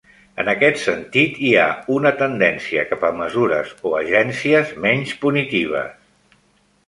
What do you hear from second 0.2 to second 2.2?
En aquest sentit, hi ha una